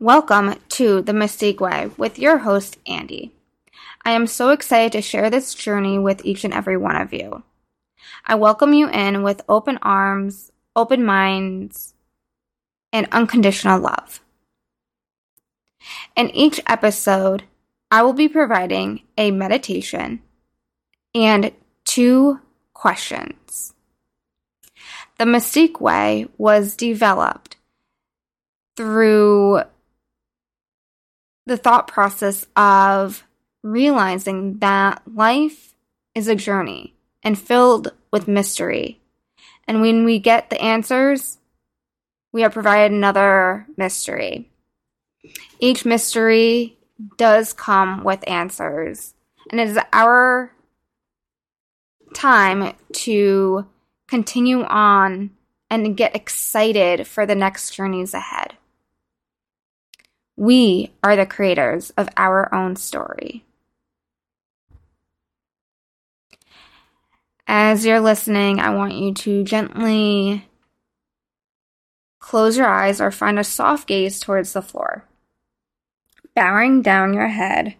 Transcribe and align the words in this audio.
Welcome 0.00 0.56
to 0.70 1.02
The 1.02 1.12
Mystique 1.12 1.60
Way 1.60 1.88
with 1.96 2.18
your 2.18 2.38
host, 2.38 2.78
Andy. 2.84 3.32
I 4.04 4.10
am 4.10 4.26
so 4.26 4.50
excited 4.50 4.90
to 4.92 5.00
share 5.00 5.30
this 5.30 5.54
journey 5.54 6.00
with 6.00 6.24
each 6.24 6.42
and 6.42 6.52
every 6.52 6.76
one 6.76 6.96
of 6.96 7.12
you. 7.12 7.44
I 8.26 8.34
welcome 8.34 8.72
you 8.72 8.88
in 8.88 9.22
with 9.22 9.42
open 9.48 9.78
arms, 9.82 10.50
open 10.74 11.04
minds, 11.04 11.94
and 12.92 13.06
unconditional 13.12 13.78
love. 13.78 14.20
In 16.16 16.28
each 16.30 16.60
episode, 16.66 17.44
I 17.88 18.02
will 18.02 18.14
be 18.14 18.28
providing 18.28 19.02
a 19.16 19.30
meditation 19.30 20.22
and 21.14 21.52
two 21.84 22.40
questions. 22.72 23.74
The 25.18 25.24
Mystique 25.24 25.80
Way 25.80 26.26
was 26.36 26.74
developed 26.74 27.58
through 28.76 29.62
the 31.46 31.56
thought 31.56 31.88
process 31.88 32.46
of 32.56 33.24
realizing 33.62 34.58
that 34.58 35.02
life 35.12 35.74
is 36.14 36.28
a 36.28 36.34
journey 36.34 36.94
and 37.22 37.38
filled 37.38 37.92
with 38.12 38.28
mystery. 38.28 39.00
And 39.66 39.80
when 39.80 40.04
we 40.04 40.18
get 40.18 40.50
the 40.50 40.60
answers, 40.60 41.38
we 42.32 42.44
are 42.44 42.50
provided 42.50 42.92
another 42.92 43.66
mystery. 43.76 44.50
Each 45.58 45.84
mystery 45.84 46.76
does 47.16 47.52
come 47.52 48.04
with 48.04 48.28
answers, 48.28 49.14
and 49.50 49.60
it 49.60 49.68
is 49.68 49.78
our 49.92 50.52
time 52.14 52.74
to 52.92 53.66
continue 54.06 54.62
on 54.64 55.30
and 55.70 55.96
get 55.96 56.14
excited 56.14 57.06
for 57.06 57.24
the 57.26 57.34
next 57.34 57.74
journeys 57.74 58.14
ahead. 58.14 58.54
We 60.36 60.92
are 61.02 61.16
the 61.16 61.26
creators 61.26 61.90
of 61.96 62.08
our 62.16 62.52
own 62.54 62.76
story. 62.76 63.44
As 67.46 67.84
you're 67.84 68.00
listening, 68.00 68.58
I 68.58 68.70
want 68.70 68.94
you 68.94 69.14
to 69.14 69.44
gently 69.44 70.48
close 72.18 72.56
your 72.56 72.66
eyes 72.66 73.00
or 73.00 73.10
find 73.10 73.38
a 73.38 73.44
soft 73.44 73.86
gaze 73.86 74.18
towards 74.18 74.54
the 74.54 74.62
floor. 74.62 75.04
Bowing 76.34 76.82
down 76.82 77.12
your 77.12 77.28
head, 77.28 77.76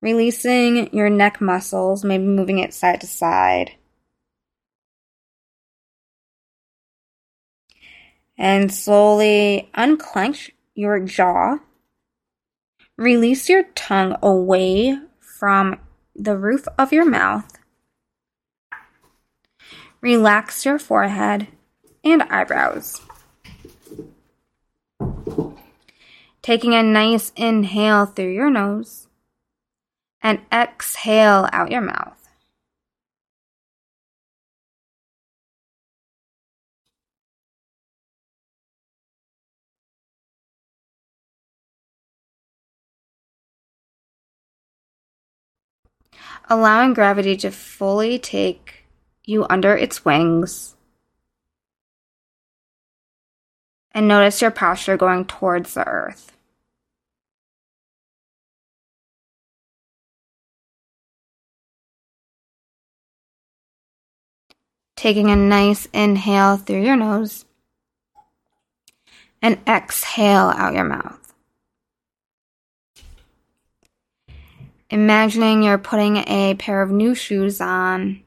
releasing 0.00 0.92
your 0.92 1.10
neck 1.10 1.40
muscles, 1.40 2.02
maybe 2.02 2.24
moving 2.24 2.58
it 2.58 2.74
side 2.74 3.02
to 3.02 3.06
side. 3.06 3.72
And 8.38 8.72
slowly 8.72 9.70
unclench 9.74 10.50
your 10.74 11.00
jaw. 11.00 11.58
Release 12.96 13.48
your 13.48 13.64
tongue 13.74 14.16
away 14.22 14.98
from 15.20 15.80
the 16.14 16.36
roof 16.36 16.66
of 16.78 16.92
your 16.92 17.08
mouth. 17.08 17.58
Relax 20.00 20.64
your 20.64 20.78
forehead 20.78 21.48
and 22.04 22.22
eyebrows. 22.24 23.00
Taking 26.42 26.74
a 26.74 26.82
nice 26.82 27.32
inhale 27.36 28.06
through 28.06 28.32
your 28.32 28.50
nose 28.50 29.06
and 30.20 30.40
exhale 30.52 31.48
out 31.52 31.70
your 31.70 31.80
mouth. 31.80 32.21
Allowing 46.48 46.94
gravity 46.94 47.36
to 47.38 47.50
fully 47.50 48.18
take 48.18 48.84
you 49.24 49.46
under 49.48 49.76
its 49.76 50.04
wings. 50.04 50.74
And 53.92 54.08
notice 54.08 54.40
your 54.40 54.50
posture 54.50 54.96
going 54.96 55.26
towards 55.26 55.74
the 55.74 55.86
earth. 55.86 56.32
Taking 64.96 65.30
a 65.30 65.36
nice 65.36 65.86
inhale 65.92 66.56
through 66.56 66.82
your 66.82 66.96
nose 66.96 67.44
and 69.42 69.58
exhale 69.66 70.52
out 70.56 70.74
your 70.74 70.84
mouth. 70.84 71.21
Imagining 74.92 75.62
you're 75.62 75.78
putting 75.78 76.18
a 76.18 76.54
pair 76.58 76.82
of 76.82 76.90
new 76.90 77.14
shoes 77.14 77.62
on, 77.62 78.22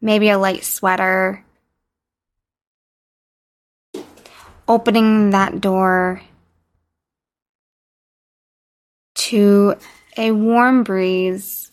maybe 0.00 0.30
a 0.30 0.38
light 0.38 0.64
sweater, 0.64 1.44
opening 4.66 5.28
that 5.30 5.60
door 5.60 6.22
to 9.16 9.74
a 10.16 10.32
warm 10.32 10.82
breeze 10.82 11.70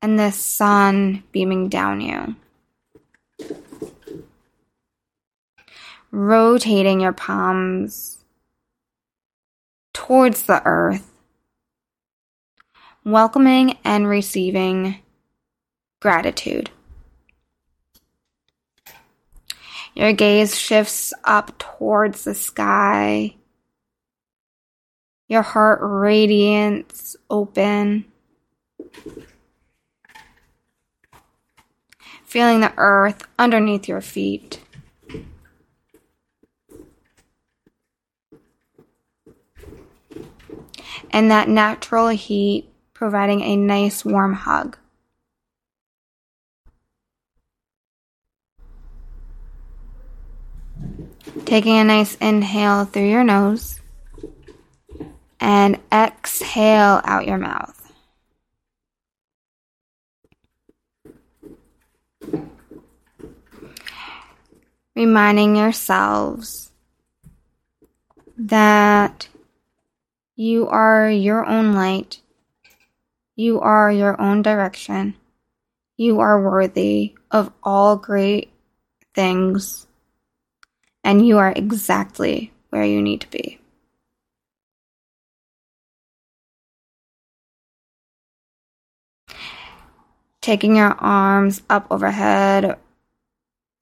and 0.00 0.16
the 0.16 0.30
sun 0.30 1.24
beaming 1.32 1.68
down 1.68 2.00
you. 2.00 2.36
Rotating 6.12 7.00
your 7.00 7.12
palms 7.12 8.24
towards 9.92 10.44
the 10.44 10.62
earth 10.64 11.10
welcoming 13.04 13.76
and 13.84 14.08
receiving 14.08 14.96
gratitude. 16.00 16.70
Your 19.94 20.12
gaze 20.12 20.58
shifts 20.58 21.12
up 21.22 21.56
towards 21.58 22.24
the 22.24 22.34
sky. 22.34 23.36
Your 25.28 25.42
heart 25.42 25.78
radiates 25.82 27.16
open. 27.30 28.06
Feeling 32.24 32.60
the 32.60 32.72
earth 32.76 33.22
underneath 33.38 33.86
your 33.86 34.00
feet. 34.00 34.60
And 41.12 41.30
that 41.30 41.48
natural 41.48 42.08
heat 42.08 42.73
providing 43.04 43.42
a 43.42 43.54
nice 43.54 44.02
warm 44.02 44.32
hug. 44.32 44.78
Taking 51.44 51.76
a 51.76 51.84
nice 51.84 52.14
inhale 52.14 52.86
through 52.86 53.10
your 53.10 53.22
nose 53.22 53.78
and 55.38 55.78
exhale 55.92 57.02
out 57.04 57.26
your 57.26 57.36
mouth. 57.36 57.92
Reminding 64.96 65.56
yourselves 65.56 66.72
that 68.38 69.28
you 70.36 70.66
are 70.68 71.10
your 71.10 71.44
own 71.44 71.74
light 71.74 72.22
you 73.36 73.60
are 73.60 73.90
your 73.90 74.20
own 74.20 74.42
direction. 74.42 75.16
You 75.96 76.20
are 76.20 76.42
worthy 76.42 77.14
of 77.30 77.52
all 77.62 77.96
great 77.96 78.52
things, 79.14 79.86
and 81.02 81.26
you 81.26 81.38
are 81.38 81.52
exactly 81.54 82.52
where 82.70 82.84
you 82.84 83.00
need 83.00 83.20
to 83.22 83.30
be. 83.30 83.58
Taking 90.40 90.76
your 90.76 90.92
arms 90.98 91.62
up 91.70 91.86
overhead 91.90 92.76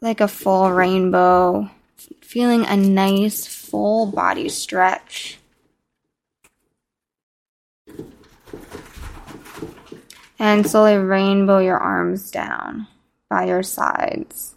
like 0.00 0.20
a 0.20 0.28
full 0.28 0.70
rainbow, 0.70 1.70
feeling 2.20 2.66
a 2.66 2.76
nice 2.76 3.46
full 3.46 4.06
body 4.06 4.48
stretch. 4.48 5.38
And 10.42 10.68
slowly 10.68 10.96
rainbow 10.96 11.60
your 11.60 11.78
arms 11.78 12.28
down 12.28 12.88
by 13.30 13.44
your 13.44 13.62
sides. 13.62 14.56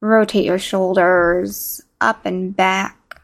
Rotate 0.00 0.44
your 0.44 0.58
shoulders 0.58 1.80
up 2.00 2.26
and 2.26 2.56
back. 2.56 3.22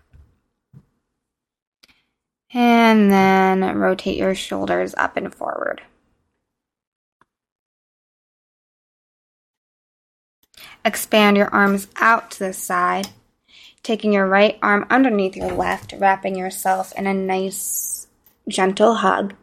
And 2.55 3.11
then 3.11 3.65
rotate 3.77 4.17
your 4.17 4.37
shoulders 4.37 4.95
up 4.97 5.17
and 5.17 5.35
forward. 5.35 5.83
Expand 10.85 11.37
your 11.37 11.49
arms 11.49 11.89
out 11.97 12.31
to 12.31 12.39
the 12.39 12.53
side, 12.53 13.09
taking 13.83 14.13
your 14.13 14.29
right 14.29 14.57
arm 14.63 14.87
underneath 14.89 15.35
your 15.35 15.51
left, 15.51 15.95
wrapping 15.99 16.37
yourself 16.37 16.93
in 16.97 17.09
a 17.09 17.13
nice, 17.13 18.07
gentle 18.47 18.95
hug. 18.95 19.35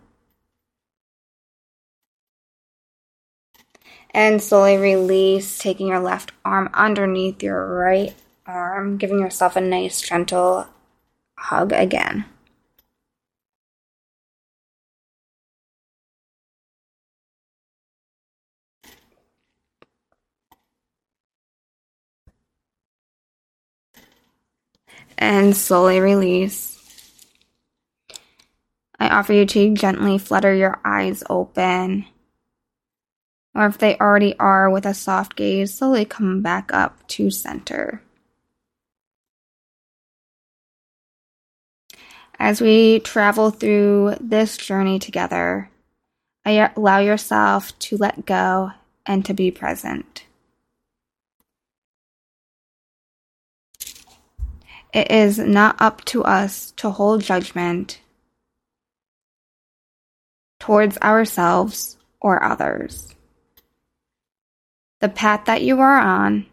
And 4.15 4.41
slowly 4.41 4.77
release, 4.77 5.57
taking 5.57 5.87
your 5.89 5.99
left 5.99 6.31
arm 6.45 6.69
underneath 6.73 7.43
your 7.43 7.67
right 7.67 8.15
arm, 8.45 8.95
giving 8.97 9.19
yourself 9.19 9.57
a 9.57 9.61
nice, 9.61 9.99
gentle 9.99 10.67
hug 11.37 11.73
again. 11.73 12.23
and 25.17 25.55
slowly 25.55 25.99
release. 25.99 26.73
I 28.99 29.09
offer 29.09 29.33
you 29.33 29.45
to 29.45 29.73
gently 29.73 30.17
flutter 30.17 30.53
your 30.53 30.79
eyes 30.85 31.23
open. 31.29 32.05
Or 33.55 33.65
if 33.67 33.77
they 33.77 33.97
already 33.97 34.37
are 34.37 34.69
with 34.69 34.85
a 34.85 34.93
soft 34.93 35.37
gaze, 35.37 35.73
slowly 35.73 36.03
come 36.03 36.41
back 36.41 36.73
up 36.73 37.07
to 37.07 37.31
center. 37.31 38.01
As 42.37 42.59
we 42.59 42.99
travel 42.99 43.49
through 43.49 44.15
this 44.19 44.57
journey 44.57 44.99
together, 44.99 45.69
allow 46.45 46.99
yourself 46.99 47.77
to 47.79 47.95
let 47.95 48.25
go 48.25 48.71
and 49.05 49.23
to 49.23 49.33
be 49.33 49.51
present. 49.51 50.25
It 54.93 55.11
is 55.11 55.39
not 55.39 55.81
up 55.81 56.03
to 56.05 56.23
us 56.23 56.71
to 56.77 56.89
hold 56.89 57.21
judgment 57.21 58.01
towards 60.59 60.97
ourselves 60.97 61.97
or 62.19 62.43
others. 62.43 63.14
The 65.05 65.09
path 65.09 65.45
that 65.45 65.61
you 65.61 65.81
are 65.81 65.99
on 65.99 66.47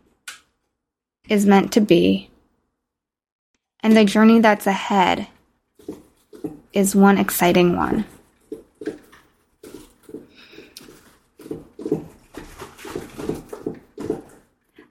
is 1.26 1.46
meant 1.46 1.72
to 1.72 1.80
be, 1.80 2.28
and 3.80 3.96
the 3.96 4.04
journey 4.04 4.40
that's 4.40 4.66
ahead 4.66 5.26
is 6.74 6.94
one 6.94 7.16
exciting 7.16 7.74
one. 7.74 8.04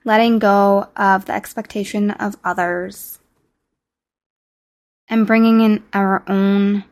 Letting 0.04 0.40
go 0.40 0.88
of 0.96 1.26
the 1.26 1.32
expectation 1.32 2.10
of 2.10 2.34
others 2.42 3.20
and 5.06 5.24
bringing 5.24 5.60
in 5.60 5.84
our 5.92 6.24
own 6.26 6.82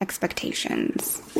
expectations. 0.00 1.31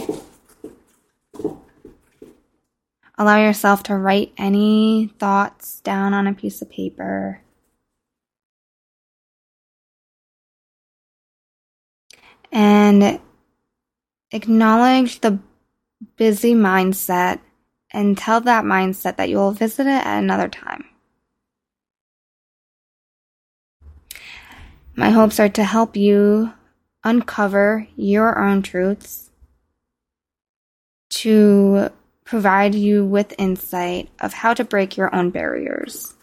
Allow 3.23 3.37
yourself 3.37 3.85
to 3.85 3.97
write 3.97 4.33
any 4.37 5.15
thoughts 5.21 5.81
down 5.83 6.13
on 6.13 6.27
a 6.27 6.35
piece 6.35 6.61
of 6.61 6.69
paper. 6.69 7.41
And 12.51 13.21
acknowledge 14.33 15.21
the 15.21 15.39
busy 16.17 16.55
mindset 16.55 17.39
and 17.93 18.19
tell 18.19 18.41
that 18.41 18.65
mindset 18.65 19.19
that 19.19 19.29
you 19.29 19.37
will 19.37 19.53
visit 19.53 19.87
it 19.87 20.05
at 20.05 20.19
another 20.19 20.49
time. 20.49 20.85
My 24.97 25.11
hopes 25.11 25.39
are 25.39 25.49
to 25.51 25.63
help 25.63 25.97
you 25.97 26.55
uncover 27.05 27.87
your 27.95 28.41
own 28.41 28.63
truths, 28.63 29.31
to 31.11 31.93
provide 32.33 32.75
you 32.75 33.05
with 33.05 33.35
insight 33.37 34.09
of 34.19 34.33
how 34.33 34.55
to 34.55 34.65
break 34.65 34.97
your 34.97 35.15
own 35.15 35.29
barriers. 35.29 36.15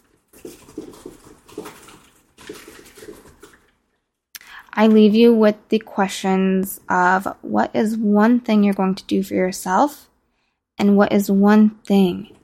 I 4.72 4.88
leave 4.88 5.14
you 5.14 5.32
with 5.32 5.54
the 5.68 5.78
questions 5.78 6.80
of 6.88 7.28
what 7.42 7.70
is 7.76 7.96
one 7.96 8.40
thing 8.40 8.64
you're 8.64 8.74
going 8.74 8.96
to 8.96 9.04
do 9.04 9.22
for 9.22 9.34
yourself 9.34 10.10
and 10.76 10.96
what 10.96 11.12
is 11.12 11.30
one 11.30 11.76
thing 11.86 12.36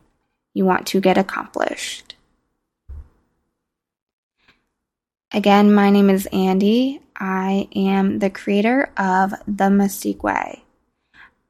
you 0.54 0.64
want 0.64 0.86
to 0.86 1.00
get 1.00 1.18
accomplished. 1.18 2.14
Again, 5.32 5.74
my 5.74 5.90
name 5.90 6.08
is 6.08 6.26
Andy. 6.26 7.00
I 7.16 7.66
am 7.74 8.20
the 8.20 8.30
creator 8.30 8.92
of 8.96 9.32
The 9.48 9.70
Mystique 9.70 10.22
Way. 10.22 10.65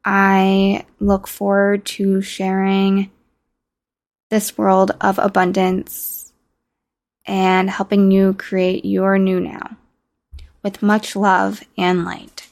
I 0.09 0.87
look 1.01 1.27
forward 1.27 1.85
to 1.87 2.23
sharing 2.23 3.11
this 4.31 4.57
world 4.57 4.93
of 5.01 5.19
abundance 5.19 6.33
and 7.27 7.69
helping 7.69 8.13
you 8.13 8.35
create 8.35 8.85
your 8.85 9.19
new 9.19 9.41
now 9.41 9.77
with 10.63 10.81
much 10.81 11.17
love 11.17 11.61
and 11.77 12.05
light. 12.05 12.46